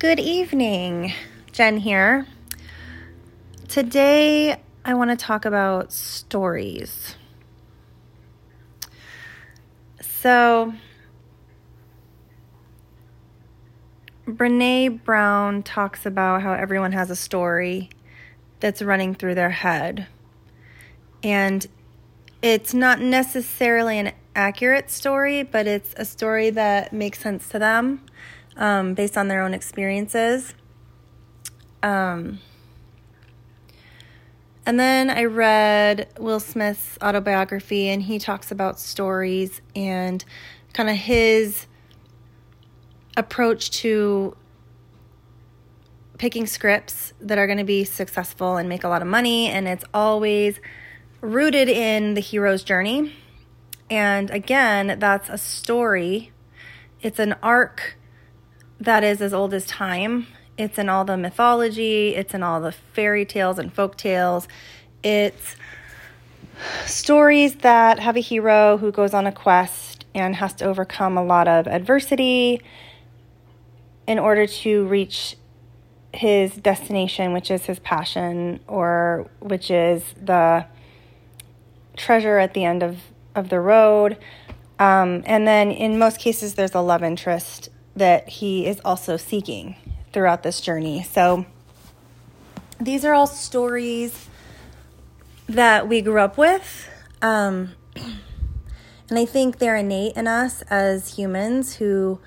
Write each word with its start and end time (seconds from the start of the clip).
Good 0.00 0.18
evening, 0.18 1.12
Jen 1.52 1.76
here. 1.76 2.26
Today, 3.68 4.58
I 4.82 4.94
want 4.94 5.10
to 5.10 5.16
talk 5.16 5.44
about 5.44 5.92
stories. 5.92 7.16
So, 10.00 10.72
Brene 14.26 15.04
Brown 15.04 15.62
talks 15.62 16.06
about 16.06 16.40
how 16.40 16.54
everyone 16.54 16.92
has 16.92 17.10
a 17.10 17.16
story 17.16 17.90
that's 18.60 18.80
running 18.80 19.14
through 19.14 19.34
their 19.34 19.50
head. 19.50 20.06
And 21.22 21.66
it's 22.40 22.72
not 22.72 23.02
necessarily 23.02 23.98
an 23.98 24.12
accurate 24.34 24.90
story, 24.90 25.42
but 25.42 25.66
it's 25.66 25.92
a 25.98 26.06
story 26.06 26.48
that 26.48 26.90
makes 26.90 27.18
sense 27.18 27.50
to 27.50 27.58
them 27.58 28.00
um, 28.56 28.94
based 28.94 29.16
on 29.16 29.28
their 29.28 29.42
own 29.42 29.54
experiences. 29.54 30.54
Um, 31.82 32.40
and 34.66 34.78
then 34.78 35.10
I 35.10 35.24
read 35.24 36.08
Will 36.18 36.40
Smith's 36.40 36.98
autobiography, 37.02 37.88
and 37.88 38.02
he 38.02 38.18
talks 38.18 38.52
about 38.52 38.78
stories 38.78 39.62
and 39.74 40.24
kind 40.72 40.90
of 40.90 40.96
his 40.96 41.66
approach 43.16 43.70
to 43.70 44.36
picking 46.18 46.46
scripts 46.46 47.14
that 47.20 47.38
are 47.38 47.46
going 47.46 47.58
to 47.58 47.64
be 47.64 47.82
successful 47.82 48.58
and 48.58 48.68
make 48.68 48.84
a 48.84 48.88
lot 48.88 49.00
of 49.00 49.08
money. 49.08 49.48
And 49.48 49.66
it's 49.66 49.84
always 49.94 50.60
rooted 51.20 51.68
in 51.68 52.14
the 52.14 52.20
hero's 52.20 52.62
journey. 52.62 53.14
And 53.88 54.30
again, 54.30 54.98
that's 55.00 55.28
a 55.28 55.38
story, 55.38 56.30
it's 57.00 57.18
an 57.18 57.34
arc 57.42 57.96
that 58.80 59.04
is 59.04 59.20
as 59.20 59.34
old 59.34 59.52
as 59.54 59.66
time. 59.66 60.26
It's 60.56 60.78
in 60.78 60.88
all 60.88 61.04
the 61.04 61.16
mythology, 61.16 62.14
it's 62.14 62.34
in 62.34 62.42
all 62.42 62.60
the 62.60 62.72
fairy 62.72 63.24
tales 63.24 63.58
and 63.58 63.72
folk 63.72 63.96
tales. 63.96 64.48
It's 65.02 65.56
stories 66.86 67.56
that 67.56 67.98
have 67.98 68.16
a 68.16 68.20
hero 68.20 68.76
who 68.78 68.90
goes 68.90 69.14
on 69.14 69.26
a 69.26 69.32
quest 69.32 70.04
and 70.14 70.34
has 70.36 70.54
to 70.54 70.64
overcome 70.64 71.16
a 71.16 71.24
lot 71.24 71.48
of 71.48 71.66
adversity 71.66 72.60
in 74.06 74.18
order 74.18 74.46
to 74.46 74.86
reach 74.86 75.36
his 76.12 76.54
destination, 76.56 77.32
which 77.32 77.50
is 77.50 77.66
his 77.66 77.78
passion, 77.78 78.60
or 78.66 79.28
which 79.38 79.70
is 79.70 80.02
the 80.20 80.66
treasure 81.96 82.38
at 82.38 82.52
the 82.54 82.64
end 82.64 82.82
of, 82.82 82.98
of 83.34 83.48
the 83.48 83.60
road. 83.60 84.16
Um, 84.78 85.22
and 85.26 85.46
then 85.46 85.70
in 85.70 85.98
most 85.98 86.18
cases, 86.18 86.54
there's 86.54 86.74
a 86.74 86.80
love 86.80 87.02
interest 87.02 87.68
that 87.96 88.28
he 88.28 88.66
is 88.66 88.80
also 88.84 89.16
seeking 89.16 89.76
throughout 90.12 90.42
this 90.42 90.60
journey. 90.60 91.02
So 91.02 91.46
these 92.80 93.04
are 93.04 93.12
all 93.12 93.26
stories 93.26 94.28
that 95.48 95.88
we 95.88 96.00
grew 96.00 96.20
up 96.20 96.38
with. 96.38 96.88
Um, 97.20 97.72
and 97.96 99.18
I 99.18 99.24
think 99.24 99.58
they're 99.58 99.76
innate 99.76 100.16
in 100.16 100.26
us 100.26 100.62
as 100.62 101.16
humans 101.16 101.76
who 101.76 102.20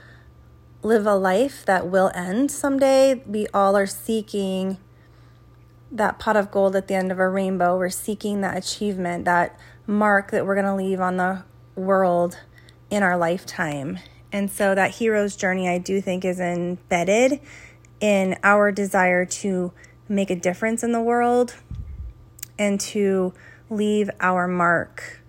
live 0.81 1.05
a 1.05 1.15
life 1.15 1.65
that 1.65 1.87
will 1.87 2.11
end 2.13 2.51
someday. 2.51 3.23
We 3.25 3.47
all 3.53 3.75
are 3.77 3.87
seeking 3.87 4.77
that 5.91 6.19
pot 6.19 6.35
of 6.35 6.51
gold 6.51 6.75
at 6.75 6.87
the 6.87 6.95
end 6.95 7.11
of 7.11 7.19
a 7.19 7.29
rainbow. 7.29 7.77
We're 7.77 7.89
seeking 7.89 8.41
that 8.41 8.57
achievement, 8.57 9.25
that 9.25 9.57
mark 9.87 10.31
that 10.31 10.45
we're 10.45 10.55
going 10.55 10.65
to 10.65 10.75
leave 10.75 10.99
on 10.99 11.17
the 11.17 11.43
world 11.75 12.39
in 12.89 13.03
our 13.03 13.17
lifetime. 13.17 13.99
And 14.33 14.51
so 14.51 14.73
that 14.73 14.95
hero's 14.95 15.35
journey, 15.35 15.69
I 15.69 15.77
do 15.77 16.01
think, 16.01 16.25
is 16.25 16.39
embedded 16.39 17.39
in 17.99 18.35
our 18.43 18.71
desire 18.71 19.25
to 19.25 19.71
make 20.09 20.31
a 20.31 20.35
difference 20.35 20.83
in 20.83 20.91
the 20.91 21.01
world 21.01 21.55
and 22.57 22.79
to 22.79 23.33
leave 23.69 24.09
our 24.19 24.47
mark 24.47 25.21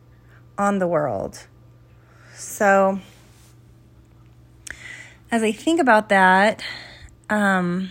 on 0.56 0.78
the 0.78 0.86
world. 0.86 1.46
So, 2.34 2.98
as 5.30 5.42
I 5.42 5.52
think 5.52 5.80
about 5.80 6.08
that, 6.08 6.64
um, 7.28 7.90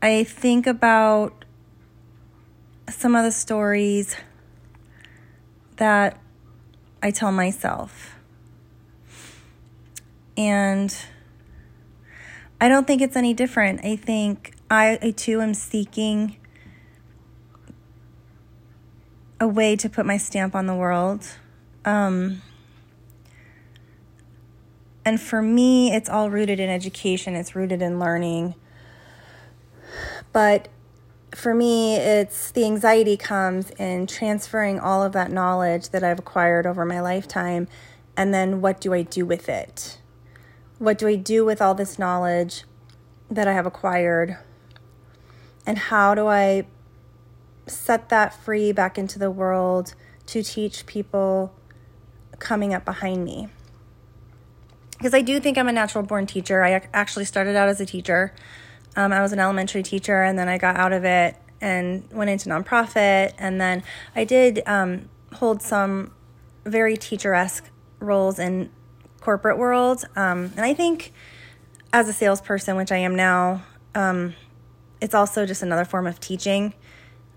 I 0.00 0.22
think 0.22 0.66
about 0.66 1.44
some 2.88 3.14
of 3.14 3.24
the 3.24 3.32
stories 3.32 4.16
that 5.76 6.20
I 7.02 7.10
tell 7.10 7.32
myself. 7.32 8.16
And 10.36 10.94
I 12.60 12.68
don't 12.68 12.86
think 12.86 13.02
it's 13.02 13.16
any 13.16 13.34
different. 13.34 13.84
I 13.84 13.96
think 13.96 14.54
I, 14.70 14.98
I 15.00 15.10
too 15.12 15.40
am 15.40 15.54
seeking 15.54 16.36
a 19.40 19.46
way 19.46 19.76
to 19.76 19.88
put 19.88 20.04
my 20.06 20.16
stamp 20.16 20.54
on 20.54 20.66
the 20.66 20.74
world. 20.74 21.26
Um, 21.84 22.42
and 25.04 25.20
for 25.20 25.40
me, 25.40 25.92
it's 25.92 26.08
all 26.08 26.30
rooted 26.30 26.60
in 26.60 26.68
education, 26.68 27.34
it's 27.34 27.54
rooted 27.54 27.80
in 27.80 27.98
learning. 27.98 28.54
But 30.32 30.68
for 31.38 31.54
me, 31.54 31.94
it's 31.94 32.50
the 32.50 32.64
anxiety 32.64 33.16
comes 33.16 33.70
in 33.78 34.08
transferring 34.08 34.80
all 34.80 35.04
of 35.04 35.12
that 35.12 35.30
knowledge 35.30 35.90
that 35.90 36.02
I've 36.02 36.18
acquired 36.18 36.66
over 36.66 36.84
my 36.84 37.00
lifetime. 37.00 37.68
And 38.16 38.34
then 38.34 38.60
what 38.60 38.80
do 38.80 38.92
I 38.92 39.02
do 39.02 39.24
with 39.24 39.48
it? 39.48 40.00
What 40.78 40.98
do 40.98 41.06
I 41.06 41.14
do 41.14 41.44
with 41.44 41.62
all 41.62 41.76
this 41.76 41.96
knowledge 41.96 42.64
that 43.30 43.46
I 43.46 43.52
have 43.52 43.66
acquired? 43.66 44.36
And 45.64 45.78
how 45.78 46.16
do 46.16 46.26
I 46.26 46.66
set 47.68 48.08
that 48.08 48.34
free 48.34 48.72
back 48.72 48.98
into 48.98 49.20
the 49.20 49.30
world 49.30 49.94
to 50.26 50.42
teach 50.42 50.86
people 50.86 51.54
coming 52.40 52.74
up 52.74 52.84
behind 52.84 53.24
me? 53.24 53.46
Because 54.96 55.14
I 55.14 55.20
do 55.20 55.38
think 55.38 55.56
I'm 55.56 55.68
a 55.68 55.72
natural 55.72 56.02
born 56.02 56.26
teacher. 56.26 56.64
I 56.64 56.82
actually 56.92 57.26
started 57.26 57.54
out 57.54 57.68
as 57.68 57.80
a 57.80 57.86
teacher. 57.86 58.34
Um, 58.98 59.12
I 59.12 59.22
was 59.22 59.32
an 59.32 59.38
elementary 59.38 59.84
teacher, 59.84 60.24
and 60.24 60.36
then 60.36 60.48
I 60.48 60.58
got 60.58 60.74
out 60.74 60.92
of 60.92 61.04
it 61.04 61.36
and 61.60 62.02
went 62.10 62.30
into 62.30 62.48
nonprofit. 62.48 63.32
And 63.38 63.60
then 63.60 63.84
I 64.16 64.24
did 64.24 64.60
um, 64.66 65.08
hold 65.34 65.62
some 65.62 66.10
very 66.64 66.96
teacher 66.96 67.32
esque 67.32 67.70
roles 68.00 68.40
in 68.40 68.70
corporate 69.20 69.56
world. 69.56 70.04
Um, 70.16 70.52
and 70.56 70.62
I 70.62 70.74
think 70.74 71.12
as 71.92 72.08
a 72.08 72.12
salesperson, 72.12 72.74
which 72.76 72.90
I 72.90 72.96
am 72.96 73.14
now, 73.14 73.62
um, 73.94 74.34
it's 75.00 75.14
also 75.14 75.46
just 75.46 75.62
another 75.62 75.84
form 75.84 76.08
of 76.08 76.18
teaching 76.18 76.74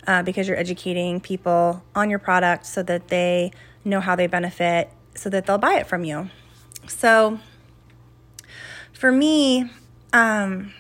uh, 0.08 0.24
because 0.24 0.48
you're 0.48 0.58
educating 0.58 1.20
people 1.20 1.84
on 1.94 2.10
your 2.10 2.18
product 2.18 2.66
so 2.66 2.82
that 2.82 3.10
they 3.10 3.52
know 3.86 4.00
how 4.00 4.16
they 4.16 4.26
benefit, 4.26 4.90
so 5.14 5.30
that 5.30 5.46
they'll 5.46 5.60
buy 5.60 5.76
it 5.76 5.86
from 5.86 6.06
you. 6.06 6.32
So 6.88 7.40
for 8.94 9.12
me, 9.12 9.70
um, 10.12 10.74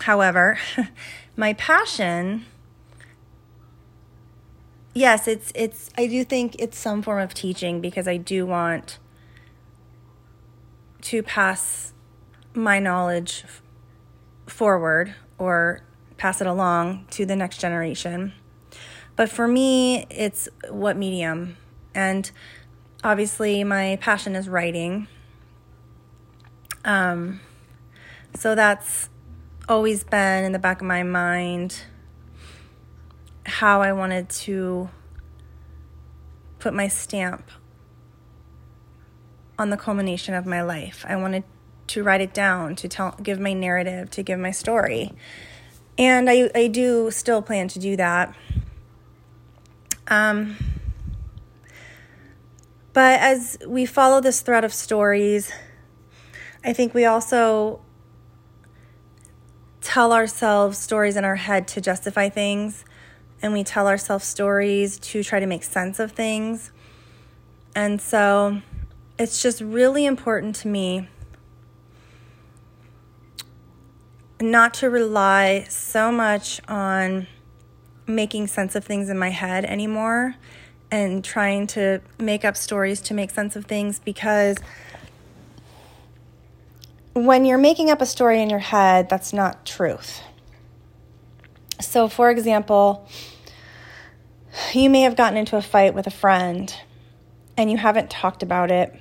however, 0.00 0.58
my 1.36 1.52
passion 1.54 2.44
yes, 4.96 5.28
it's 5.28 5.52
it's 5.54 5.90
I 5.96 6.06
do 6.06 6.24
think 6.24 6.56
it's 6.58 6.78
some 6.78 7.02
form 7.02 7.20
of 7.20 7.34
teaching 7.34 7.80
because 7.80 8.08
I 8.08 8.16
do 8.16 8.46
want 8.46 8.98
to 11.02 11.22
pass 11.22 11.92
my 12.54 12.80
knowledge 12.80 13.44
forward 14.46 15.14
or 15.38 15.82
pass 16.16 16.40
it 16.40 16.46
along 16.46 17.06
to 17.10 17.26
the 17.26 17.36
next 17.36 17.58
generation. 17.58 18.32
But 19.14 19.28
for 19.28 19.46
me, 19.46 20.06
it's 20.10 20.48
what 20.70 20.96
medium. 20.96 21.56
And 21.94 22.30
obviously, 23.04 23.64
my 23.64 23.98
passion 24.00 24.34
is 24.34 24.48
writing. 24.48 25.08
Um, 26.84 27.40
so 28.34 28.54
that's 28.54 29.08
always 29.68 30.04
been 30.04 30.44
in 30.44 30.52
the 30.52 30.58
back 30.58 30.80
of 30.80 30.86
my 30.86 31.02
mind 31.02 31.82
how 33.44 33.82
I 33.82 33.92
wanted 33.92 34.28
to 34.28 34.88
put 36.58 36.72
my 36.72 36.88
stamp 36.88 37.50
on 39.58 39.70
the 39.70 39.76
culmination 39.76 40.34
of 40.34 40.46
my 40.46 40.62
life. 40.62 41.04
I 41.08 41.16
wanted 41.16 41.44
to 41.88 42.02
write 42.02 42.20
it 42.20 42.34
down, 42.34 42.76
to 42.76 42.88
tell 42.88 43.16
give 43.22 43.38
my 43.38 43.52
narrative, 43.52 44.10
to 44.10 44.22
give 44.22 44.38
my 44.38 44.50
story. 44.50 45.12
And 45.98 46.28
I, 46.28 46.50
I 46.54 46.66
do 46.66 47.10
still 47.10 47.42
plan 47.42 47.68
to 47.68 47.78
do 47.78 47.96
that. 47.96 48.34
Um, 50.08 50.56
but 52.92 53.20
as 53.20 53.58
we 53.66 53.86
follow 53.86 54.20
this 54.20 54.40
thread 54.40 54.64
of 54.64 54.72
stories, 54.72 55.52
I 56.64 56.72
think 56.72 56.94
we 56.94 57.04
also 57.04 57.80
tell 59.86 60.12
ourselves 60.12 60.78
stories 60.78 61.16
in 61.16 61.24
our 61.24 61.36
head 61.36 61.68
to 61.68 61.80
justify 61.80 62.28
things, 62.28 62.84
and 63.40 63.52
we 63.52 63.62
tell 63.62 63.86
ourselves 63.86 64.24
stories 64.24 64.98
to 64.98 65.22
try 65.22 65.38
to 65.38 65.46
make 65.46 65.62
sense 65.62 66.00
of 66.00 66.10
things. 66.10 66.72
And 67.76 68.00
so 68.00 68.62
it's 69.16 69.40
just 69.40 69.60
really 69.60 70.04
important 70.04 70.56
to 70.56 70.68
me 70.68 71.08
not 74.40 74.74
to 74.74 74.90
rely 74.90 75.66
so 75.68 76.10
much 76.10 76.60
on 76.66 77.28
making 78.08 78.48
sense 78.48 78.74
of 78.74 78.84
things 78.84 79.08
in 79.08 79.16
my 79.16 79.30
head 79.30 79.64
anymore 79.64 80.34
and 80.90 81.24
trying 81.24 81.68
to 81.68 82.00
make 82.18 82.44
up 82.44 82.56
stories 82.56 83.00
to 83.02 83.14
make 83.14 83.30
sense 83.30 83.54
of 83.54 83.66
things 83.66 84.00
because 84.00 84.56
when 87.16 87.46
you're 87.46 87.56
making 87.56 87.90
up 87.90 88.02
a 88.02 88.06
story 88.06 88.42
in 88.42 88.50
your 88.50 88.58
head, 88.58 89.08
that's 89.08 89.32
not 89.32 89.64
truth. 89.64 90.20
So, 91.80 92.08
for 92.08 92.30
example, 92.30 93.08
you 94.74 94.90
may 94.90 95.00
have 95.02 95.16
gotten 95.16 95.38
into 95.38 95.56
a 95.56 95.62
fight 95.62 95.94
with 95.94 96.06
a 96.06 96.10
friend 96.10 96.74
and 97.56 97.70
you 97.70 97.78
haven't 97.78 98.10
talked 98.10 98.42
about 98.42 98.70
it. 98.70 98.94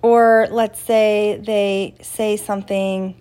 Or 0.00 0.48
let's 0.50 0.80
say 0.80 1.38
they 1.44 1.96
say 2.00 2.38
something 2.38 3.20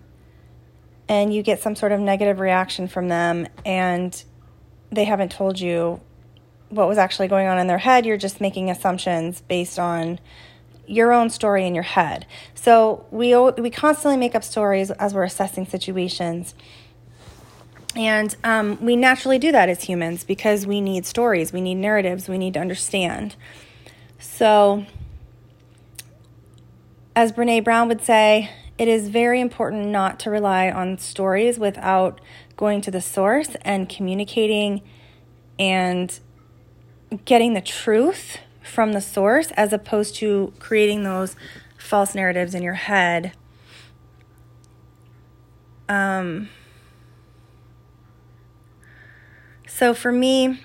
and 1.10 1.34
you 1.34 1.44
get 1.44 1.60
some 1.60 1.76
sort 1.76 1.92
of 1.92 2.00
negative 2.00 2.40
reaction 2.40 2.88
from 2.88 3.10
them 3.10 3.46
and 3.66 4.24
they 4.90 5.04
haven't 5.04 5.34
told 5.34 5.60
you 5.60 6.00
what 6.70 6.88
was 6.88 6.98
actually 6.98 7.28
going 7.28 7.48
on 7.48 7.60
in 7.60 7.68
their 7.68 7.78
head. 7.78 8.06
You're 8.06 8.16
just 8.16 8.40
making 8.40 8.70
assumptions 8.70 9.42
based 9.42 9.78
on 9.78 10.20
your 10.88 11.14
own 11.14 11.30
story 11.30 11.66
in 11.66 11.74
your 11.74 11.84
head. 11.84 12.26
So 12.56 13.06
we 13.12 13.36
we 13.36 13.70
constantly 13.70 14.18
make 14.18 14.36
up 14.36 14.44
stories 14.44 14.92
as 14.92 15.14
we're 15.14 15.24
assessing 15.24 15.66
situations. 15.66 16.54
And 17.96 18.36
um, 18.44 18.78
we 18.82 18.96
naturally 18.96 19.38
do 19.38 19.52
that 19.52 19.68
as 19.68 19.84
humans 19.84 20.24
because 20.24 20.66
we 20.66 20.80
need 20.80 21.06
stories, 21.06 21.52
we 21.52 21.60
need 21.60 21.76
narratives, 21.76 22.30
we 22.30 22.38
need 22.38 22.54
to 22.54 22.60
understand. 22.60 23.36
So, 24.18 24.86
as 27.16 27.34
Brene 27.34 27.64
Brown 27.66 27.90
would 27.90 28.02
say, 28.02 28.50
it 28.78 28.88
is 28.88 29.10
very 29.10 29.42
important 29.42 29.88
not 29.88 30.20
to 30.22 30.30
rely 30.30 30.72
on 30.72 30.98
stories 31.00 31.60
without 31.60 32.22
going 32.56 32.80
to 32.82 32.92
the 32.92 33.02
source 33.02 33.56
and 33.64 33.90
communicating 33.90 34.82
and 35.60 36.20
getting 37.26 37.54
the 37.54 37.62
truth 37.62 38.38
from 38.62 38.94
the 38.94 39.02
source 39.02 39.52
as 39.52 39.74
opposed 39.74 40.16
to 40.16 40.54
creating 40.60 41.04
those 41.04 41.36
false 41.78 42.16
narratives 42.16 42.54
in 42.54 42.64
your 42.64 42.76
head. 42.76 43.34
Um, 45.90 46.50
so 49.68 49.94
for 49.94 50.12
me, 50.12 50.62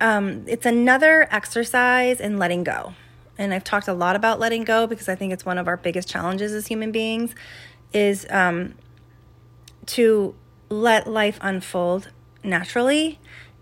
um, 0.00 0.44
it's 0.48 0.66
another 0.66 1.28
exercise 1.30 2.20
in 2.20 2.38
letting 2.38 2.64
go. 2.64 2.94
And 3.38 3.54
I've 3.54 3.64
talked 3.64 3.88
a 3.88 3.92
lot 3.92 4.16
about 4.16 4.38
letting 4.38 4.64
go 4.64 4.86
because 4.86 5.08
I 5.08 5.14
think 5.14 5.32
it's 5.32 5.44
one 5.44 5.58
of 5.58 5.68
our 5.68 5.76
biggest 5.76 6.08
challenges 6.08 6.52
as 6.52 6.66
human 6.66 6.90
beings 6.90 7.34
is 7.92 8.26
um, 8.30 8.74
to 9.86 10.34
let 10.68 11.06
life 11.06 11.38
unfold 11.40 12.10
naturally 12.42 13.18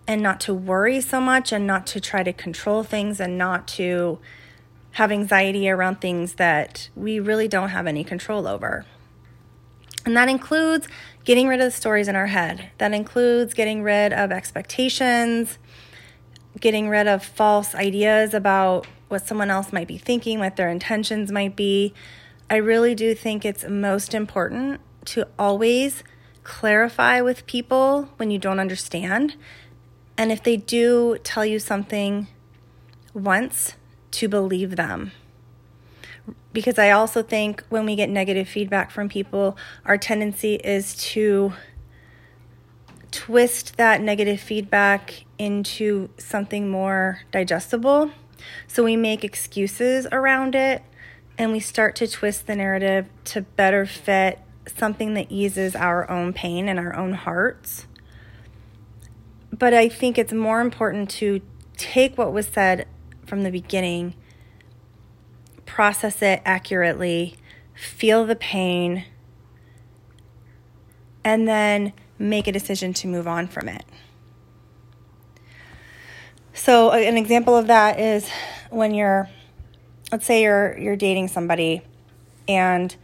and 0.08 0.22
not 0.22 0.40
to 0.40 0.54
worry 0.54 1.02
so 1.02 1.20
much 1.20 1.52
and 1.52 1.66
not 1.66 1.86
to 1.86 2.00
try 2.00 2.22
to 2.22 2.32
control 2.32 2.82
things 2.82 3.20
and 3.20 3.36
not 3.36 3.68
to 3.68 4.18
have 4.92 5.12
anxiety 5.12 5.68
around 5.68 6.00
things 6.00 6.34
that 6.34 6.88
we 6.96 7.20
really 7.20 7.46
don't 7.46 7.68
have 7.68 7.86
any 7.86 8.02
control 8.02 8.48
over. 8.48 8.86
And 10.06 10.16
that 10.16 10.30
includes 10.30 10.88
getting 11.24 11.46
rid 11.46 11.60
of 11.60 11.66
the 11.66 11.70
stories 11.70 12.08
in 12.08 12.16
our 12.16 12.28
head. 12.28 12.70
That 12.78 12.94
includes 12.94 13.52
getting 13.52 13.82
rid 13.82 14.14
of 14.14 14.32
expectations, 14.32 15.58
getting 16.58 16.88
rid 16.88 17.06
of 17.06 17.22
false 17.22 17.74
ideas 17.74 18.32
about 18.32 18.86
what 19.08 19.26
someone 19.26 19.50
else 19.50 19.74
might 19.74 19.86
be 19.86 19.98
thinking, 19.98 20.38
what 20.38 20.56
their 20.56 20.70
intentions 20.70 21.30
might 21.30 21.54
be. 21.54 21.92
I 22.48 22.56
really 22.56 22.94
do 22.94 23.14
think 23.14 23.44
it's 23.44 23.64
most 23.68 24.14
important 24.14 24.80
to 25.06 25.28
always 25.38 26.02
clarify 26.44 27.20
with 27.20 27.46
people 27.46 28.08
when 28.16 28.30
you 28.30 28.38
don't 28.38 28.58
understand 28.58 29.36
and 30.18 30.32
if 30.32 30.42
they 30.42 30.56
do 30.56 31.16
tell 31.22 31.46
you 31.46 31.60
something 31.60 32.26
once, 33.14 33.74
to 34.10 34.28
believe 34.28 34.76
them. 34.76 35.12
Because 36.52 36.78
I 36.78 36.90
also 36.90 37.22
think 37.22 37.62
when 37.68 37.86
we 37.86 37.94
get 37.94 38.10
negative 38.10 38.48
feedback 38.48 38.90
from 38.90 39.08
people, 39.08 39.56
our 39.84 39.96
tendency 39.96 40.56
is 40.56 40.96
to 41.12 41.52
twist 43.10 43.76
that 43.76 44.00
negative 44.00 44.40
feedback 44.40 45.24
into 45.38 46.10
something 46.18 46.68
more 46.68 47.20
digestible. 47.30 48.10
So 48.66 48.82
we 48.82 48.96
make 48.96 49.24
excuses 49.24 50.06
around 50.10 50.54
it 50.54 50.82
and 51.38 51.52
we 51.52 51.60
start 51.60 51.94
to 51.96 52.08
twist 52.08 52.46
the 52.46 52.56
narrative 52.56 53.08
to 53.26 53.42
better 53.42 53.86
fit 53.86 54.40
something 54.66 55.14
that 55.14 55.30
eases 55.30 55.76
our 55.76 56.10
own 56.10 56.32
pain 56.32 56.68
and 56.68 56.78
our 56.78 56.94
own 56.94 57.12
hearts 57.12 57.86
but 59.58 59.74
I 59.74 59.88
think 59.88 60.18
it's 60.18 60.32
more 60.32 60.60
important 60.60 61.10
to 61.10 61.40
take 61.76 62.16
what 62.16 62.32
was 62.32 62.46
said 62.46 62.86
from 63.26 63.42
the 63.42 63.50
beginning, 63.50 64.14
process 65.66 66.22
it 66.22 66.40
accurately, 66.44 67.36
feel 67.74 68.24
the 68.24 68.36
pain, 68.36 69.04
and 71.24 71.46
then 71.48 71.92
make 72.18 72.46
a 72.46 72.52
decision 72.52 72.92
to 72.94 73.08
move 73.08 73.26
on 73.26 73.48
from 73.48 73.68
it. 73.68 73.84
So 76.54 76.90
an 76.90 77.16
example 77.16 77.56
of 77.56 77.68
that 77.68 78.00
is 78.00 78.28
when 78.70 78.94
you're 78.94 79.28
let's 80.10 80.26
say 80.26 80.42
you're 80.42 80.76
you're 80.78 80.96
dating 80.96 81.28
somebody 81.28 81.82
and 82.48 82.94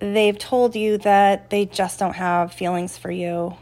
they've 0.00 0.38
told 0.38 0.74
you 0.74 0.98
that 0.98 1.50
they 1.50 1.66
just 1.66 1.98
don't 1.98 2.14
have 2.14 2.52
feelings 2.52 2.98
for 2.98 3.10
you 3.10 3.56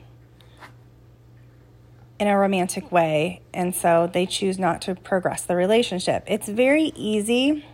in 2.22 2.28
a 2.28 2.38
romantic 2.38 2.92
way, 2.92 3.42
and 3.52 3.74
so 3.74 4.08
they 4.12 4.26
choose 4.26 4.56
not 4.56 4.80
to 4.80 4.94
progress 4.94 5.42
the 5.42 5.56
relationship. 5.56 6.22
It's 6.28 6.48
very 6.48 6.92
easy 6.94 7.66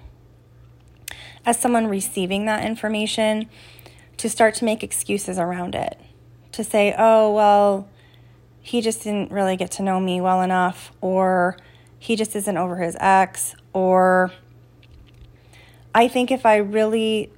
as 1.45 1.61
someone 1.61 1.87
receiving 1.87 2.47
that 2.47 2.65
information 2.65 3.50
to 4.17 4.31
start 4.31 4.55
to 4.55 4.65
make 4.65 4.83
excuses 4.83 5.39
around 5.39 5.75
it. 5.75 6.00
To 6.53 6.65
say, 6.65 6.95
oh, 6.97 7.31
well, 7.31 7.91
he 8.62 8.81
just 8.81 9.03
didn't 9.03 9.31
really 9.31 9.55
get 9.55 9.71
to 9.73 9.83
know 9.83 10.00
me 10.00 10.19
well 10.19 10.41
enough, 10.41 10.93
or 11.03 11.59
he 11.99 12.17
just 12.17 12.35
isn't 12.35 12.56
over 12.56 12.77
his 12.77 12.97
ex, 12.99 13.55
or 13.75 14.33
I 15.95 16.09
think 16.09 16.31
if 16.31 16.47
I 16.47 16.56
really 16.56 17.31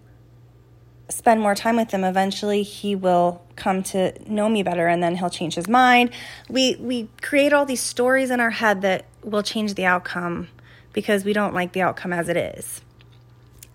spend 1.10 1.40
more 1.40 1.54
time 1.54 1.76
with 1.76 1.90
him, 1.90 2.04
eventually 2.04 2.62
he 2.62 2.94
will 2.94 3.42
come 3.56 3.82
to 3.82 4.14
know 4.30 4.48
me 4.48 4.62
better 4.62 4.86
and 4.86 5.02
then 5.02 5.16
he'll 5.16 5.30
change 5.30 5.54
his 5.54 5.68
mind. 5.68 6.10
We 6.48 6.76
we 6.76 7.08
create 7.20 7.52
all 7.52 7.66
these 7.66 7.82
stories 7.82 8.30
in 8.30 8.40
our 8.40 8.50
head 8.50 8.82
that 8.82 9.06
will 9.22 9.42
change 9.42 9.74
the 9.74 9.84
outcome 9.84 10.48
because 10.92 11.24
we 11.24 11.32
don't 11.32 11.54
like 11.54 11.72
the 11.72 11.82
outcome 11.82 12.12
as 12.12 12.28
it 12.28 12.36
is. 12.36 12.80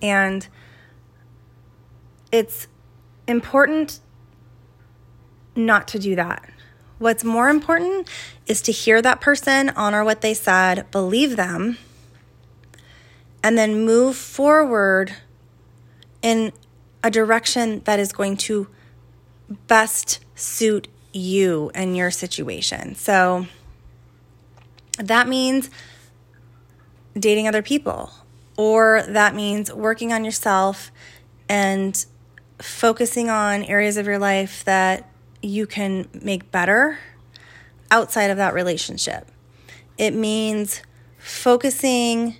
And 0.01 0.48
it's 2.32 2.68
important 3.27 4.00
not 5.56 5.88
to 5.89 6.00
do 6.00 6.15
that. 6.15 6.50
What's 6.98 7.24
more 7.24 7.50
important 7.50 8.10
is 8.48 8.62
to 8.63 8.72
hear 8.72 9.01
that 9.01 9.20
person, 9.20 9.70
honor 9.70 10.04
what 10.04 10.22
they 10.22 10.34
said, 10.34 10.89
believe 10.92 11.36
them, 11.36 11.77
and 13.44 13.58
then 13.58 13.86
move 13.86 14.15
forward 14.15 15.15
in 16.22 16.51
a 17.06 17.12
direction 17.12 17.84
that 17.86 18.00
is 18.00 18.12
going 18.12 18.36
to 18.36 18.68
best 19.68 20.26
suit 20.34 20.88
you 21.14 21.70
and 21.76 21.96
your 21.96 22.10
situation. 22.10 22.96
So 22.96 23.46
that 24.98 25.28
means 25.28 25.70
dating 27.18 27.48
other 27.48 27.62
people, 27.62 28.12
or 28.58 29.04
that 29.08 29.36
means 29.36 29.72
working 29.72 30.12
on 30.12 30.26
yourself 30.26 30.92
and 31.48 32.04
focusing 32.58 33.30
on 33.30 33.62
areas 33.64 33.98
of 33.98 34.08
your 34.08 34.18
life 34.18 34.66
that 34.66 35.08
you 35.44 35.68
can 35.68 36.08
make 36.12 36.52
better 36.52 36.98
outside 37.92 38.32
of 38.32 38.38
that 38.38 38.56
relationship. 38.56 39.30
It 39.96 40.16
means 40.16 40.82
focusing 41.20 42.38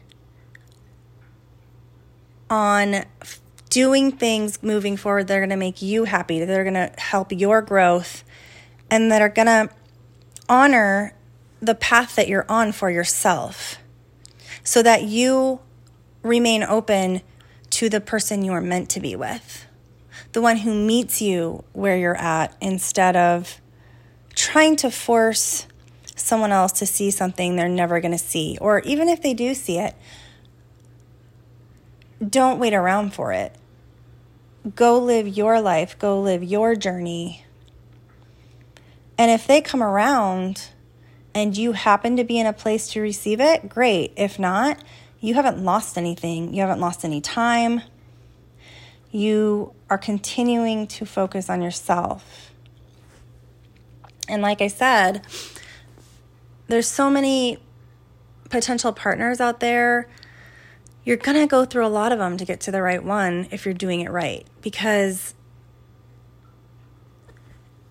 on 2.50 3.06
doing 3.75 4.10
things 4.10 4.63
moving 4.63 4.96
forward 4.96 5.27
that 5.27 5.36
are 5.36 5.41
going 5.41 5.50
to 5.50 5.58
make 5.58 5.82
you 5.82 6.05
happy, 6.05 6.39
that 6.39 6.58
are 6.58 6.63
going 6.63 6.75
to 6.75 6.89
help 6.98 7.34
your 7.34 7.62
growth, 7.62 8.24
and 8.89 9.12
that 9.12 9.22
are 9.22 9.27
going 9.27 9.48
to 9.48 9.70
honor 10.48 11.13
the 11.60 11.75
path 11.75 12.15
that 12.15 12.29
you're 12.29 12.46
on 12.48 12.72
for 12.72 12.89
yourself 12.89 13.77
so 14.63 14.82
that 14.82 15.03
you 15.03 15.60
remain 16.24 16.63
open 16.63 17.22
to 17.70 17.89
the 17.89 18.00
person 18.00 18.46
you 18.46 18.53
are 18.53 18.62
meant 18.62 18.89
to 18.89 19.01
be 19.01 19.13
with, 19.13 19.65
the 20.32 20.41
one 20.41 20.55
who 20.55 20.74
meets 20.74 21.22
you 21.22 21.62
where 21.74 21.98
you're 21.98 22.15
at 22.15 22.55
instead 22.62 23.17
of 23.17 23.60
trying 24.36 24.77
to 24.77 24.89
force 24.89 25.67
someone 26.15 26.53
else 26.53 26.72
to 26.72 26.86
see 26.86 27.12
something 27.12 27.58
they're 27.58 27.67
never 27.67 28.00
going 28.00 28.13
to 28.13 28.17
see. 28.17 28.58
Or 28.62 28.79
even 28.79 29.10
if 29.10 29.22
they 29.22 29.34
do 29.34 29.53
see 29.53 29.79
it, 29.79 29.96
don't 32.25 32.58
wait 32.58 32.74
around 32.74 33.13
for 33.13 33.34
it 33.34 33.53
go 34.74 34.98
live 35.00 35.28
your 35.28 35.62
life, 35.62 35.98
go 36.00 36.20
live 36.22 36.44
your 36.44 36.76
journey. 36.76 37.46
And 39.18 39.30
if 39.30 39.46
they 39.46 39.62
come 39.62 39.84
around 39.84 40.70
and 41.34 41.56
you 41.56 41.74
happen 41.74 42.18
to 42.18 42.24
be 42.24 42.40
in 42.40 42.48
a 42.48 42.54
place 42.54 42.88
to 42.90 43.02
receive 43.02 43.40
it, 43.40 43.70
great. 43.70 44.14
If 44.16 44.40
not, 44.40 44.82
you 45.20 45.36
haven't 45.36 45.64
lost 45.64 45.98
anything. 45.98 46.54
You 46.54 46.62
haven't 46.62 46.80
lost 46.80 47.06
any 47.06 47.22
time. 47.22 47.82
You 49.12 49.74
are 49.90 49.98
continuing 49.98 50.88
to 50.88 51.06
focus 51.06 51.50
on 51.50 51.62
yourself. 51.62 52.52
And 54.28 54.42
like 54.42 54.62
I 54.62 54.68
said, 54.68 55.26
there's 56.68 56.88
so 56.88 57.10
many 57.10 57.60
potential 58.50 58.92
partners 58.92 59.40
out 59.40 59.60
there. 59.60 60.10
You're 61.06 61.18
going 61.18 61.40
to 61.40 61.48
go 61.48 61.66
through 61.66 61.86
a 61.86 61.88
lot 61.88 62.12
of 62.12 62.18
them 62.18 62.36
to 62.38 62.46
get 62.46 62.60
to 62.62 62.72
the 62.72 62.82
right 62.82 63.04
one 63.04 63.48
if 63.52 63.64
you're 63.64 63.76
doing 63.76 64.02
it 64.02 64.10
right 64.10 64.46
because 64.62 65.36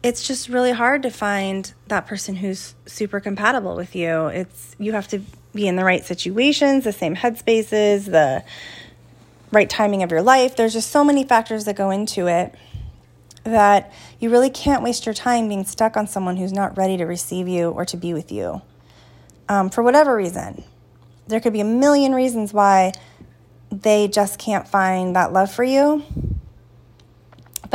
it's 0.02 0.26
just 0.26 0.48
really 0.50 0.72
hard 0.72 1.02
to 1.04 1.10
find 1.10 1.72
that 1.86 2.06
person 2.06 2.36
who's 2.36 2.74
super 2.84 3.20
compatible 3.20 3.76
with 3.76 3.96
you. 3.96 4.26
It's 4.26 4.76
you 4.78 4.92
have 4.92 5.08
to 5.08 5.22
be 5.54 5.66
in 5.66 5.76
the 5.76 5.84
right 5.84 6.04
situations, 6.04 6.84
the 6.84 6.92
same 6.92 7.16
headspaces, 7.16 8.06
the 8.06 8.44
right 9.52 9.70
timing 9.70 10.02
of 10.02 10.10
your 10.10 10.20
life. 10.20 10.56
There's 10.56 10.72
just 10.72 10.90
so 10.90 11.04
many 11.04 11.24
factors 11.24 11.64
that 11.64 11.76
go 11.76 11.90
into 11.90 12.26
it 12.26 12.54
that 13.44 13.92
you 14.18 14.28
really 14.28 14.50
can't 14.50 14.82
waste 14.82 15.06
your 15.06 15.14
time 15.14 15.48
being 15.48 15.64
stuck 15.64 15.96
on 15.96 16.06
someone 16.06 16.36
who's 16.36 16.52
not 16.52 16.76
ready 16.76 16.96
to 16.96 17.04
receive 17.04 17.46
you 17.46 17.70
or 17.70 17.84
to 17.84 17.96
be 17.96 18.12
with 18.12 18.32
you 18.32 18.60
um, 19.48 19.70
for 19.70 19.82
whatever 19.82 20.16
reason. 20.16 20.64
There 21.26 21.40
could 21.40 21.52
be 21.52 21.60
a 21.60 21.64
million 21.64 22.14
reasons 22.14 22.52
why 22.52 22.92
they 23.70 24.08
just 24.08 24.38
can't 24.38 24.68
find 24.68 25.16
that 25.16 25.32
love 25.32 25.50
for 25.50 25.64
you 25.64 26.04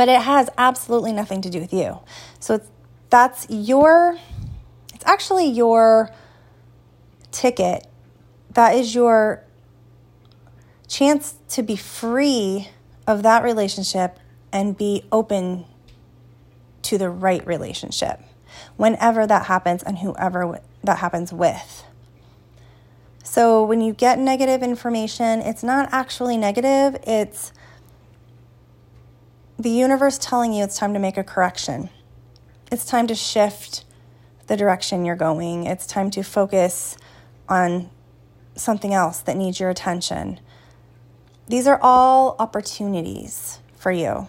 but 0.00 0.08
it 0.08 0.22
has 0.22 0.48
absolutely 0.56 1.12
nothing 1.12 1.42
to 1.42 1.50
do 1.50 1.60
with 1.60 1.74
you. 1.74 1.98
So 2.38 2.62
that's 3.10 3.46
your, 3.50 4.16
it's 4.94 5.04
actually 5.04 5.48
your 5.48 6.10
ticket. 7.32 7.86
That 8.52 8.74
is 8.74 8.94
your 8.94 9.44
chance 10.88 11.34
to 11.50 11.62
be 11.62 11.76
free 11.76 12.68
of 13.06 13.22
that 13.24 13.42
relationship 13.42 14.18
and 14.50 14.74
be 14.74 15.04
open 15.12 15.66
to 16.80 16.96
the 16.96 17.10
right 17.10 17.46
relationship 17.46 18.20
whenever 18.78 19.26
that 19.26 19.44
happens 19.44 19.82
and 19.82 19.98
whoever 19.98 20.62
that 20.82 21.00
happens 21.00 21.30
with. 21.30 21.84
So 23.22 23.64
when 23.64 23.80
you 23.80 23.92
get 23.92 24.18
negative 24.18 24.62
information, 24.62 25.40
it's 25.40 25.62
not 25.62 25.88
actually 25.92 26.36
negative, 26.36 26.96
it's 27.06 27.52
the 29.58 29.70
universe 29.70 30.18
telling 30.18 30.52
you 30.52 30.64
it's 30.64 30.78
time 30.78 30.94
to 30.94 30.98
make 30.98 31.18
a 31.18 31.24
correction. 31.24 31.90
It's 32.72 32.84
time 32.84 33.06
to 33.08 33.14
shift 33.14 33.84
the 34.46 34.56
direction 34.56 35.04
you're 35.04 35.16
going. 35.16 35.66
It's 35.66 35.86
time 35.86 36.10
to 36.12 36.22
focus 36.22 36.96
on 37.48 37.90
something 38.56 38.94
else 38.94 39.20
that 39.20 39.36
needs 39.36 39.60
your 39.60 39.70
attention. 39.70 40.40
These 41.46 41.66
are 41.66 41.78
all 41.82 42.36
opportunities 42.38 43.60
for 43.74 43.92
you 43.92 44.28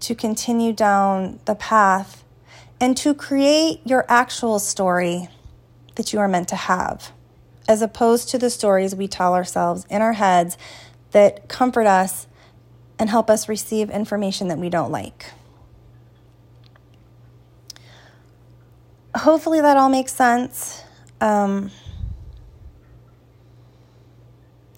to 0.00 0.14
continue 0.14 0.72
down 0.72 1.40
the 1.44 1.54
path 1.54 2.24
and 2.80 2.96
to 2.96 3.12
create 3.12 3.80
your 3.84 4.06
actual 4.08 4.58
story 4.58 5.28
that 5.96 6.12
you 6.12 6.18
are 6.20 6.28
meant 6.28 6.48
to 6.48 6.56
have, 6.56 7.10
as 7.68 7.82
opposed 7.82 8.30
to 8.30 8.38
the 8.38 8.48
stories 8.48 8.96
we 8.96 9.06
tell 9.06 9.34
ourselves 9.34 9.86
in 9.90 10.00
our 10.00 10.14
heads 10.14 10.56
that 11.10 11.48
comfort 11.48 11.86
us 11.86 12.26
and 12.98 13.10
help 13.10 13.30
us 13.30 13.48
receive 13.48 13.90
information 13.90 14.48
that 14.48 14.58
we 14.58 14.70
don't 14.70 14.90
like. 14.90 15.26
Hopefully, 19.14 19.60
that 19.60 19.76
all 19.76 19.88
makes 19.88 20.12
sense. 20.12 20.82
Um, 21.20 21.70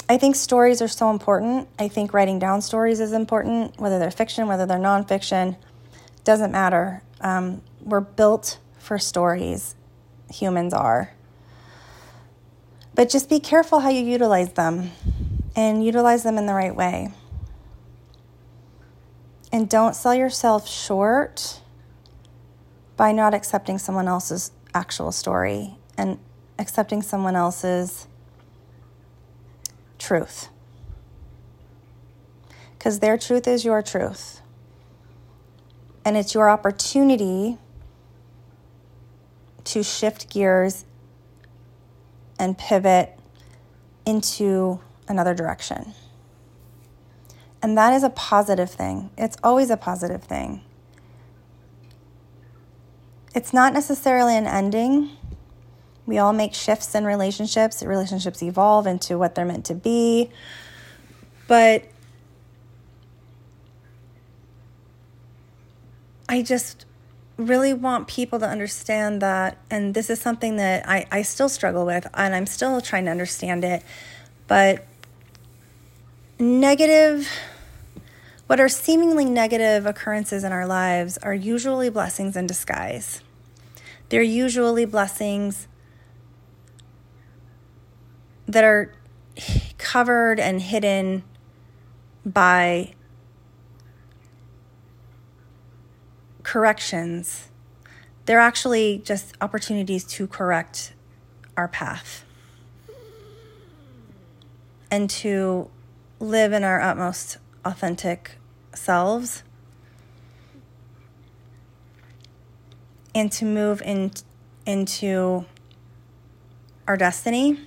I 0.08 0.18
think 0.18 0.34
stories 0.34 0.82
are 0.82 0.88
so 0.88 1.10
important. 1.10 1.68
I 1.78 1.86
think 1.86 2.12
writing 2.12 2.40
down 2.40 2.62
stories 2.62 2.98
is 2.98 3.12
important, 3.12 3.78
whether 3.78 3.98
they're 3.98 4.10
fiction, 4.10 4.48
whether 4.48 4.66
they're 4.66 4.78
nonfiction, 4.78 5.56
doesn't 6.24 6.50
matter. 6.50 7.02
Um, 7.20 7.62
we're 7.82 8.00
built 8.00 8.58
for 8.78 8.98
stories, 8.98 9.76
humans 10.28 10.74
are. 10.74 11.12
But 13.00 13.08
just 13.08 13.30
be 13.30 13.40
careful 13.40 13.80
how 13.80 13.88
you 13.88 14.02
utilize 14.02 14.52
them 14.52 14.90
and 15.56 15.82
utilize 15.82 16.22
them 16.22 16.36
in 16.36 16.44
the 16.44 16.52
right 16.52 16.76
way. 16.76 17.08
And 19.50 19.70
don't 19.70 19.96
sell 19.96 20.14
yourself 20.14 20.68
short 20.68 21.62
by 22.98 23.12
not 23.12 23.32
accepting 23.32 23.78
someone 23.78 24.06
else's 24.06 24.52
actual 24.74 25.12
story 25.12 25.78
and 25.96 26.18
accepting 26.58 27.00
someone 27.00 27.36
else's 27.36 28.06
truth. 29.98 30.50
Because 32.76 32.98
their 32.98 33.16
truth 33.16 33.48
is 33.48 33.64
your 33.64 33.80
truth. 33.80 34.42
And 36.04 36.18
it's 36.18 36.34
your 36.34 36.50
opportunity 36.50 37.56
to 39.64 39.82
shift 39.82 40.28
gears 40.28 40.84
and 42.40 42.56
pivot 42.56 43.16
into 44.06 44.80
another 45.06 45.34
direction. 45.34 45.94
And 47.62 47.76
that 47.76 47.92
is 47.92 48.02
a 48.02 48.10
positive 48.10 48.70
thing. 48.70 49.10
It's 49.18 49.36
always 49.44 49.68
a 49.68 49.76
positive 49.76 50.24
thing. 50.24 50.62
It's 53.34 53.52
not 53.52 53.74
necessarily 53.74 54.36
an 54.36 54.46
ending. 54.46 55.10
We 56.06 56.16
all 56.18 56.32
make 56.32 56.54
shifts 56.54 56.94
in 56.94 57.04
relationships. 57.04 57.82
Relationships 57.82 58.42
evolve 58.42 58.86
into 58.86 59.18
what 59.18 59.34
they're 59.34 59.44
meant 59.44 59.66
to 59.66 59.74
be. 59.74 60.30
But 61.46 61.84
I 66.28 66.42
just 66.42 66.86
really 67.46 67.72
want 67.72 68.08
people 68.08 68.38
to 68.38 68.46
understand 68.46 69.22
that, 69.22 69.58
and 69.70 69.94
this 69.94 70.10
is 70.10 70.20
something 70.20 70.56
that 70.56 70.88
I, 70.88 71.06
I 71.10 71.22
still 71.22 71.48
struggle 71.48 71.84
with, 71.86 72.06
and 72.14 72.34
I'm 72.34 72.46
still 72.46 72.80
trying 72.80 73.06
to 73.06 73.10
understand 73.10 73.64
it. 73.64 73.82
But 74.46 74.86
negative 76.38 77.28
what 78.50 78.58
are 78.58 78.68
seemingly 78.68 79.26
negative 79.26 79.86
occurrences 79.86 80.42
in 80.42 80.50
our 80.50 80.66
lives 80.66 81.16
are 81.18 81.32
usually 81.32 81.88
blessings 81.88 82.36
in 82.36 82.48
disguise. 82.48 83.22
They're 84.08 84.22
usually 84.22 84.84
blessings 84.86 85.68
that 88.48 88.64
are 88.64 88.92
covered 89.78 90.40
and 90.40 90.60
hidden 90.60 91.22
by 92.26 92.94
corrections. 96.50 97.48
They're 98.26 98.40
actually 98.40 99.02
just 99.04 99.36
opportunities 99.40 100.02
to 100.06 100.26
correct 100.26 100.94
our 101.56 101.68
path 101.68 102.24
and 104.90 105.08
to 105.10 105.70
live 106.18 106.52
in 106.52 106.64
our 106.64 106.80
utmost 106.80 107.38
authentic 107.64 108.32
selves 108.74 109.44
and 113.14 113.30
to 113.30 113.44
move 113.44 113.80
in, 113.82 114.10
into 114.66 115.44
our 116.88 116.96
destiny. 116.96 117.60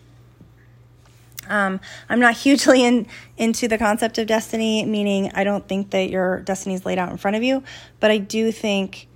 Um, 1.48 1.80
I'm 2.10 2.20
not 2.20 2.34
hugely 2.38 2.84
in, 2.84 3.08
into 3.38 3.68
the 3.68 3.78
concept 3.78 4.18
of 4.18 4.28
destiny, 4.28 4.86
meaning 4.86 5.32
I 5.34 5.44
don't 5.44 5.68
think 5.68 5.92
that 5.92 6.10
your 6.10 6.42
destiny 6.42 6.76
is 6.76 6.86
laid 6.86 6.98
out 6.98 7.10
in 7.10 7.18
front 7.18 7.38
of 7.38 7.44
you, 7.44 7.64
but 8.00 8.12
I 8.12 8.18
do 8.18 8.52
think 8.52 9.08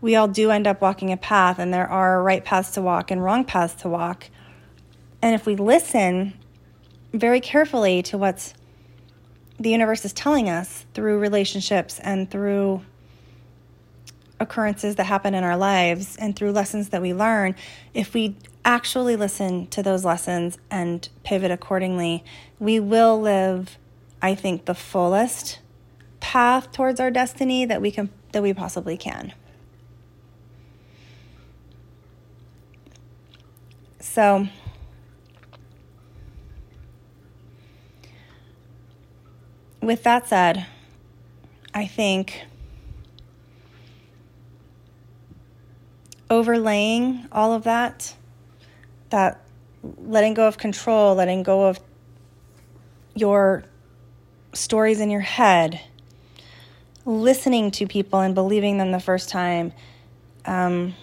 we 0.00 0.16
all 0.16 0.28
do 0.28 0.50
end 0.50 0.66
up 0.66 0.80
walking 0.80 1.12
a 1.12 1.16
path, 1.16 1.58
and 1.58 1.72
there 1.72 1.88
are 1.88 2.22
right 2.22 2.44
paths 2.44 2.72
to 2.72 2.82
walk 2.82 3.10
and 3.10 3.24
wrong 3.24 3.44
paths 3.44 3.74
to 3.82 3.88
walk. 3.88 4.28
And 5.22 5.34
if 5.34 5.46
we 5.46 5.56
listen 5.56 6.34
very 7.14 7.40
carefully 7.40 8.02
to 8.02 8.18
what's 8.18 8.52
the 9.58 9.70
universe 9.70 10.04
is 10.04 10.12
telling 10.12 10.50
us 10.50 10.84
through 10.94 11.18
relationships 11.18 12.00
and 12.00 12.30
through 12.30 12.82
occurrences 14.40 14.96
that 14.96 15.04
happen 15.04 15.32
in 15.34 15.44
our 15.44 15.56
lives 15.56 16.16
and 16.16 16.34
through 16.34 16.52
lessons 16.52 16.90
that 16.90 17.00
we 17.00 17.14
learn, 17.14 17.54
if 17.94 18.14
we 18.14 18.36
actually 18.64 19.16
listen 19.16 19.66
to 19.68 19.82
those 19.82 20.04
lessons 20.04 20.58
and 20.70 21.08
pivot 21.22 21.50
accordingly, 21.50 22.24
we 22.58 22.80
will 22.80 23.20
live, 23.20 23.78
I 24.22 24.34
think, 24.34 24.64
the 24.64 24.74
fullest 24.74 25.58
path 26.20 26.72
towards 26.72 27.00
our 27.00 27.10
destiny 27.10 27.64
that 27.66 27.82
we 27.82 27.90
can 27.90 28.10
that 28.32 28.42
we 28.42 28.52
possibly 28.52 28.96
can. 28.96 29.32
So 34.00 34.48
with 39.80 40.02
that 40.02 40.26
said, 40.26 40.66
I 41.74 41.86
think 41.86 42.44
overlaying 46.30 47.26
all 47.30 47.52
of 47.52 47.64
that, 47.64 48.14
that 49.14 49.40
letting 50.02 50.34
go 50.34 50.48
of 50.48 50.58
control, 50.58 51.14
letting 51.14 51.44
go 51.44 51.66
of 51.66 51.78
your 53.14 53.62
stories 54.52 54.98
in 54.98 55.08
your 55.08 55.20
head, 55.20 55.80
listening 57.06 57.70
to 57.70 57.86
people 57.86 58.18
and 58.18 58.34
believing 58.34 58.76
them 58.76 58.90
the 58.90 58.98
first 58.98 59.28
time, 59.28 59.72
um, 60.46 60.94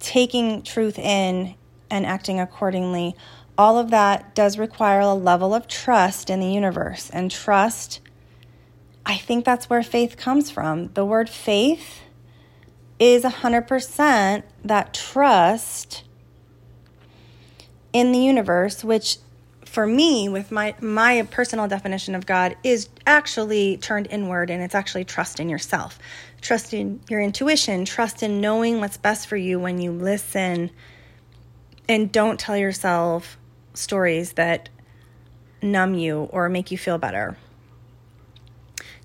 taking 0.00 0.62
truth 0.62 0.98
in 0.98 1.54
and 1.88 2.04
acting 2.04 2.40
accordingly. 2.40 3.14
All 3.56 3.78
of 3.78 3.90
that 3.90 4.34
does 4.34 4.58
require 4.58 4.98
a 4.98 5.14
level 5.14 5.54
of 5.54 5.68
trust 5.68 6.30
in 6.30 6.40
the 6.40 6.50
universe. 6.50 7.10
And 7.10 7.30
trust, 7.30 8.00
I 9.06 9.16
think 9.16 9.44
that's 9.44 9.70
where 9.70 9.84
faith 9.84 10.16
comes 10.16 10.50
from. 10.50 10.92
The 10.94 11.04
word 11.04 11.30
faith 11.30 12.00
is 12.98 13.22
100% 13.22 14.42
that 14.64 14.92
trust 14.92 16.02
in 17.92 18.12
the 18.12 18.18
universe, 18.18 18.84
which 18.84 19.18
for 19.64 19.86
me 19.86 20.28
with 20.28 20.50
my 20.50 20.74
my 20.80 21.26
personal 21.30 21.68
definition 21.68 22.14
of 22.14 22.24
God 22.24 22.56
is 22.64 22.88
actually 23.06 23.76
turned 23.76 24.08
inward 24.10 24.50
and 24.50 24.62
it's 24.62 24.74
actually 24.74 25.04
trust 25.04 25.40
in 25.40 25.48
yourself. 25.48 25.98
Trust 26.40 26.72
in 26.72 27.00
your 27.08 27.20
intuition, 27.20 27.84
trust 27.84 28.22
in 28.22 28.40
knowing 28.40 28.80
what's 28.80 28.96
best 28.96 29.26
for 29.26 29.36
you 29.36 29.58
when 29.58 29.80
you 29.80 29.92
listen 29.92 30.70
and 31.88 32.12
don't 32.12 32.38
tell 32.38 32.56
yourself 32.56 33.38
stories 33.74 34.32
that 34.34 34.68
numb 35.62 35.94
you 35.94 36.28
or 36.30 36.48
make 36.48 36.70
you 36.70 36.78
feel 36.78 36.98
better. 36.98 37.36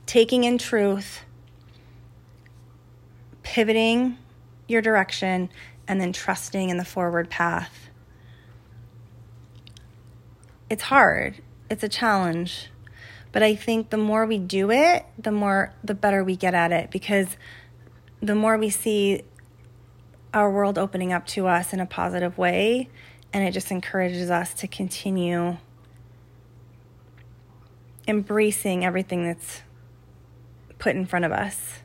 Taking 0.05 0.43
in 0.43 0.57
truth, 0.57 1.21
pivoting 3.41 4.17
your 4.67 4.81
direction, 4.81 5.49
and 5.87 5.99
then 5.99 6.13
trusting 6.13 6.69
in 6.69 6.77
the 6.77 6.85
forward 6.85 7.29
path. 7.29 7.82
It's 10.73 10.81
hard, 10.81 11.35
it's 11.69 11.83
a 11.83 11.87
challenge. 11.87 12.71
But 13.31 13.43
I 13.43 13.53
think 13.53 13.91
the 13.91 13.97
more 13.97 14.25
we 14.25 14.39
do 14.39 14.71
it, 14.71 15.05
the 15.19 15.31
more 15.31 15.71
the 15.83 15.93
better 15.93 16.23
we 16.23 16.35
get 16.35 16.55
at 16.55 16.71
it 16.71 16.89
because 16.89 17.37
the 18.23 18.33
more 18.33 18.57
we 18.57 18.71
see 18.71 19.21
our 20.33 20.49
world 20.49 20.79
opening 20.79 21.13
up 21.13 21.27
to 21.27 21.45
us 21.45 21.73
in 21.73 21.79
a 21.79 21.85
positive 21.85 22.39
way 22.39 22.89
and 23.31 23.47
it 23.47 23.51
just 23.51 23.69
encourages 23.69 24.31
us 24.31 24.55
to 24.55 24.67
continue 24.67 25.57
embracing 28.07 28.83
everything 28.83 29.25
that's 29.25 29.61
put 30.79 30.95
in 30.95 31.05
front 31.05 31.23
of 31.23 31.31
us. 31.31 31.81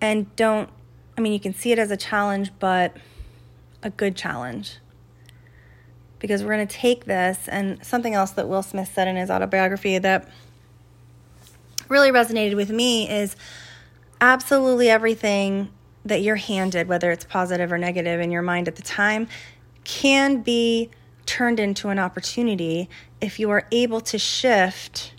And 0.00 0.34
don't, 0.34 0.68
I 1.16 1.20
mean, 1.20 1.32
you 1.32 1.38
can 1.38 1.54
see 1.54 1.70
it 1.70 1.78
as 1.78 1.92
a 1.92 1.96
challenge, 1.96 2.50
but 2.58 2.96
a 3.84 3.90
good 3.90 4.16
challenge. 4.16 4.78
Because 6.18 6.42
we're 6.42 6.54
going 6.54 6.66
to 6.66 6.76
take 6.76 7.04
this, 7.04 7.48
and 7.48 7.84
something 7.84 8.14
else 8.14 8.32
that 8.32 8.48
Will 8.48 8.62
Smith 8.62 8.90
said 8.92 9.06
in 9.08 9.16
his 9.16 9.30
autobiography 9.30 9.98
that 9.98 10.28
really 11.88 12.10
resonated 12.10 12.56
with 12.56 12.70
me 12.70 13.08
is 13.08 13.36
absolutely 14.20 14.90
everything 14.90 15.70
that 16.04 16.22
you're 16.22 16.36
handed, 16.36 16.88
whether 16.88 17.10
it's 17.10 17.24
positive 17.24 17.70
or 17.70 17.78
negative 17.78 18.20
in 18.20 18.30
your 18.30 18.42
mind 18.42 18.68
at 18.68 18.76
the 18.76 18.82
time, 18.82 19.28
can 19.84 20.42
be 20.42 20.90
turned 21.26 21.60
into 21.60 21.88
an 21.88 21.98
opportunity 21.98 22.88
if 23.20 23.38
you 23.38 23.50
are 23.50 23.66
able 23.70 24.00
to 24.00 24.18
shift 24.18 25.12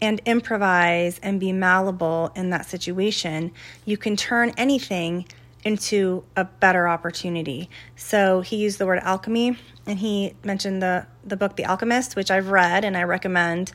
and 0.00 0.20
improvise 0.24 1.18
and 1.22 1.40
be 1.40 1.52
malleable 1.52 2.30
in 2.34 2.50
that 2.50 2.66
situation, 2.66 3.52
you 3.84 3.96
can 3.96 4.16
turn 4.16 4.52
anything 4.56 5.26
into 5.64 6.24
a 6.36 6.44
better 6.44 6.86
opportunity. 6.86 7.70
So 7.96 8.40
he 8.40 8.56
used 8.56 8.78
the 8.78 8.86
word 8.86 9.00
alchemy 9.02 9.58
and 9.86 9.98
he 9.98 10.34
mentioned 10.44 10.82
the, 10.82 11.06
the 11.24 11.36
book 11.36 11.56
The 11.56 11.64
Alchemist, 11.64 12.16
which 12.16 12.30
I've 12.30 12.48
read 12.48 12.84
and 12.84 12.96
I 12.96 13.02
recommend. 13.04 13.72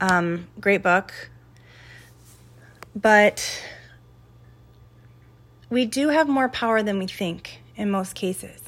Um, 0.00 0.48
great 0.60 0.82
book. 0.82 1.30
But 2.94 3.62
we 5.70 5.86
do 5.86 6.08
have 6.08 6.28
more 6.28 6.48
power 6.48 6.82
than 6.82 6.98
we 6.98 7.06
think 7.06 7.62
in 7.76 7.90
most 7.90 8.14
cases. 8.14 8.60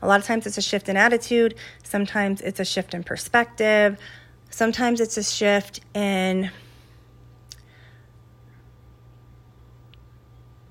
A 0.00 0.06
lot 0.06 0.20
of 0.20 0.26
times 0.26 0.46
it's 0.46 0.58
a 0.58 0.62
shift 0.62 0.88
in 0.88 0.96
attitude, 0.96 1.54
sometimes 1.84 2.40
it's 2.40 2.58
a 2.60 2.64
shift 2.64 2.92
in 2.92 3.04
perspective, 3.04 3.96
Sometimes 4.52 5.00
it's 5.00 5.16
a 5.16 5.22
shift 5.22 5.80
in 5.94 6.50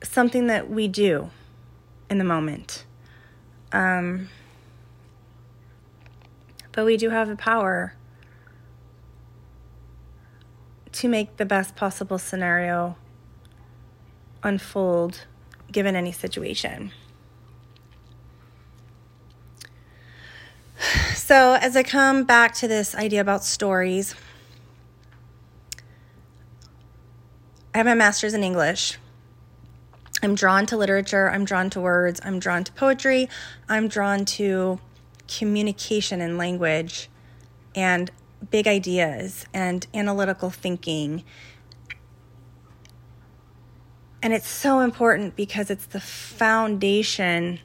something 0.04 0.48
that 0.48 0.70
we 0.70 0.88
do 0.88 1.32
in 2.12 2.18
the 2.18 2.24
moment. 2.26 2.86
Um, 3.72 4.28
but 6.74 6.86
we 6.86 6.98
do 6.98 7.10
have 7.10 7.30
the 7.30 7.38
power 7.38 7.96
to 10.92 11.08
make 11.08 11.38
the 11.38 11.46
best 11.46 11.78
possible 11.78 12.18
scenario 12.18 12.98
unfold 14.44 15.26
given 15.72 15.96
any 15.96 16.12
situation. 16.12 16.92
So, 21.16 21.54
as 21.62 21.78
I 21.78 21.84
come 21.84 22.26
back 22.26 22.54
to 22.56 22.68
this 22.68 22.94
idea 22.94 23.22
about 23.22 23.46
stories, 23.46 24.16
I 27.74 27.78
have 27.78 27.86
my 27.86 27.94
master's 27.94 28.34
in 28.34 28.44
English. 28.44 28.98
I'm 30.24 30.36
drawn 30.36 30.66
to 30.68 30.78
literature, 30.78 31.30
I'm 31.30 31.46
drawn 31.46 31.70
to 31.72 31.82
words, 31.82 32.22
I'm 32.24 32.40
drawn 32.40 32.64
to 32.64 32.72
poetry, 32.74 33.28
I'm 33.68 33.88
drawn 33.88 34.26
to 34.26 34.80
communication 35.28 36.22
and 36.22 36.38
language 36.38 37.10
and 37.76 38.12
big 38.50 38.68
ideas 38.68 39.46
and 39.54 39.86
analytical 39.94 40.50
thinking. 40.50 41.24
And 44.22 44.34
it's 44.34 44.48
so 44.48 44.82
important 44.82 45.36
because 45.36 45.72
it's 45.72 45.86
the 45.86 46.00
foundation 46.00 47.60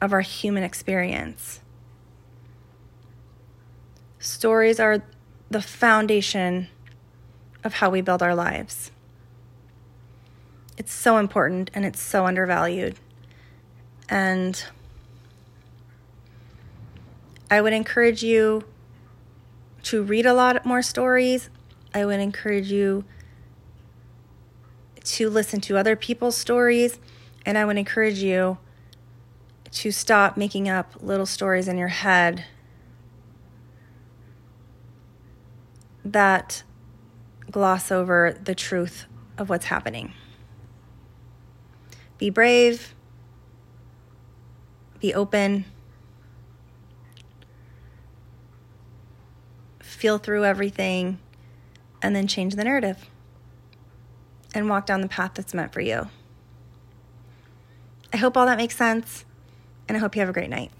of 0.00 0.12
our 0.12 0.20
human 0.20 0.62
experience. 0.62 1.60
Stories 4.18 4.78
are 4.78 5.02
the 5.50 5.62
foundation 5.62 6.68
of 7.64 7.74
how 7.74 7.88
we 7.88 8.00
build 8.00 8.22
our 8.22 8.34
lives. 8.34 8.90
It's 10.76 10.92
so 10.92 11.18
important 11.18 11.70
and 11.74 11.84
it's 11.84 12.00
so 12.00 12.26
undervalued. 12.26 12.96
And 14.08 14.62
I 17.50 17.60
would 17.60 17.72
encourage 17.72 18.22
you 18.22 18.64
to 19.84 20.02
read 20.02 20.26
a 20.26 20.34
lot 20.34 20.66
more 20.66 20.82
stories. 20.82 21.48
I 21.94 22.04
would 22.04 22.20
encourage 22.20 22.70
you 22.70 23.04
to 25.04 25.30
listen 25.30 25.60
to 25.62 25.78
other 25.78 25.96
people's 25.96 26.36
stories. 26.36 26.98
And 27.44 27.56
I 27.56 27.64
would 27.64 27.78
encourage 27.78 28.18
you 28.18 28.58
to 29.70 29.90
stop 29.90 30.36
making 30.36 30.68
up 30.68 30.94
little 31.00 31.26
stories 31.26 31.68
in 31.68 31.78
your 31.78 31.88
head 31.88 32.44
that 36.04 36.62
gloss 37.50 37.92
over 37.92 38.36
the 38.42 38.54
truth 38.54 39.06
of 39.38 39.48
what's 39.48 39.66
happening. 39.66 40.12
Be 42.18 42.30
brave, 42.30 42.94
be 45.00 45.12
open, 45.12 45.66
feel 49.80 50.18
through 50.18 50.44
everything, 50.44 51.18
and 52.00 52.16
then 52.16 52.26
change 52.26 52.54
the 52.54 52.64
narrative 52.64 53.10
and 54.54 54.68
walk 54.68 54.86
down 54.86 55.02
the 55.02 55.08
path 55.08 55.32
that's 55.34 55.52
meant 55.52 55.72
for 55.72 55.80
you. 55.80 56.08
I 58.12 58.16
hope 58.16 58.36
all 58.36 58.46
that 58.46 58.56
makes 58.56 58.76
sense, 58.76 59.24
and 59.88 59.96
I 59.96 60.00
hope 60.00 60.16
you 60.16 60.20
have 60.20 60.28
a 60.30 60.32
great 60.32 60.48
night. 60.48 60.70